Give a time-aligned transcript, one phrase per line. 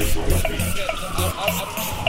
[0.00, 2.06] Yeah.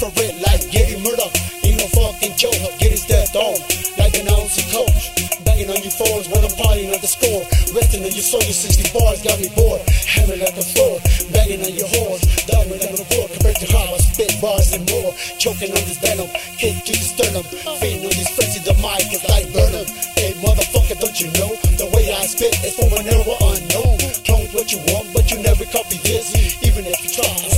[0.00, 1.28] Smoke, infrared light, getting murder.
[1.60, 3.60] Ain't no fucking joke, get his death on
[4.00, 5.00] like an ounce of coke.
[5.44, 7.44] Banging on your phones when I'm partying on the score.
[7.76, 9.84] Resting on your soul, your 60 bars got me bored.
[10.08, 10.96] Hammer like a floor,
[11.36, 12.24] banging on your horns.
[12.48, 15.12] Diamond like a board compared to how I spit bars and more.
[15.36, 17.44] Choking on this venom, kick to the sternum.
[17.76, 19.84] Feeding on friends in the mic, it's like Burnham.
[20.16, 21.52] Hey, motherfucker, don't you know?
[21.76, 24.00] The way I spit is for whenever unknown.
[24.24, 26.32] Clone what you want, but you never copy this.
[26.64, 27.49] Even if you try,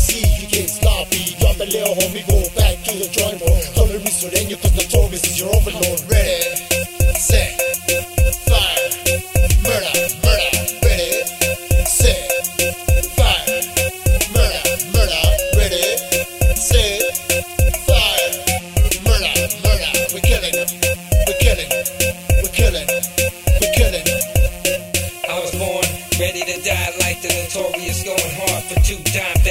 [1.82, 3.62] little homie, go back to the drawing board.
[3.74, 6.00] Color me sureño, cause notorious is your overlord.
[6.06, 6.54] Ready,
[7.18, 7.58] set,
[8.46, 8.86] fire,
[9.66, 10.50] murder, murder.
[10.86, 11.10] Ready,
[11.82, 12.22] set,
[13.18, 13.58] fire,
[14.30, 14.62] murder,
[14.94, 15.22] murder.
[15.58, 15.82] Ready,
[16.54, 17.02] set,
[17.86, 18.30] fire,
[19.02, 19.34] murder,
[19.66, 19.90] murder.
[20.14, 20.54] We're killing.
[21.26, 21.70] We're killing.
[22.42, 22.88] We're killing.
[23.58, 24.06] We're killing.
[25.28, 25.86] I was born
[26.20, 29.41] ready to die like the notorious, going hard for two dime bags.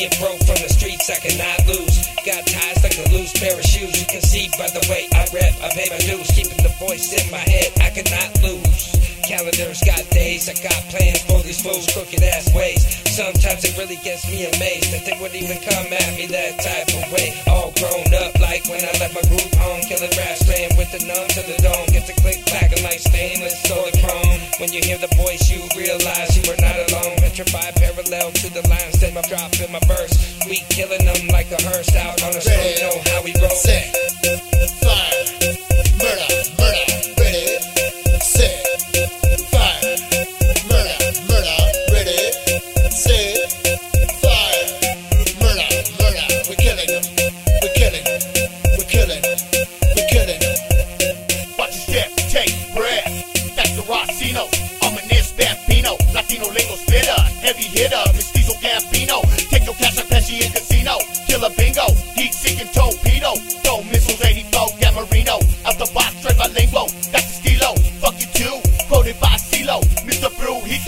[0.00, 2.08] Being broke from the streets, I cannot lose.
[2.24, 4.00] Got ties like a loose pair of shoes.
[4.00, 6.24] You can see by the way I rap, I pay my dues.
[6.32, 8.96] Keeping the voice in my head, I cannot lose.
[9.28, 12.80] Calendars got days, I got plans for these fools, crooked ass ways.
[13.12, 16.88] Sometimes it really gets me amazed that they would even come at me that type
[16.96, 17.36] of way.
[17.44, 21.04] All grown up, like when I left my group home, killing rap, spraying with the
[21.04, 21.86] numb to the dome.
[21.92, 24.40] Get the click clacking like stainless, solid chrome.
[24.58, 26.59] When you hear the voice, you realize you are
[27.40, 27.52] not.
[27.52, 30.38] Petrified parallel to the lines, then my drop in my verse.
[30.48, 33.50] We killing them like a hearse out on a slow, know how we roll.
[33.50, 33.96] Set,
[34.80, 35.24] fire,
[35.96, 36.86] murder, murder.
[37.16, 37.56] Ready,
[38.20, 38.60] set,
[39.48, 39.80] fire,
[40.68, 40.96] murder,
[41.28, 41.56] murder.
[41.92, 42.20] Ready,
[42.92, 43.52] set,
[44.20, 44.64] fire,
[45.40, 46.26] murder, murder.
[46.48, 47.04] We're killing them.
[47.62, 48.04] We're killing.
[48.76, 49.22] We're killing.
[49.96, 50.40] We're killing.
[51.58, 53.56] Watch your step, take breath.
[53.56, 54.44] That's the Rosino.
[54.82, 55.10] I'm an.
[56.12, 56.89] Latino lingo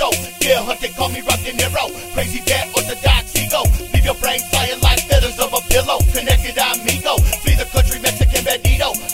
[0.03, 0.11] show.
[0.41, 1.87] Yeah, hunter, call me rock De Niro.
[2.15, 3.63] Crazy bad orthodox ego.
[3.95, 5.99] Leave your brain flying like feathers of a pillow.
[6.13, 7.15] Connected amigo.
[7.43, 9.12] Flee the country, Mexican bandito.